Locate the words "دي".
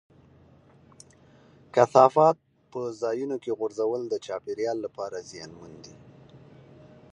5.83-5.95